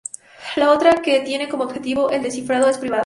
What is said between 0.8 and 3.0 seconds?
que tiene como objetivo el descifrado, es privada.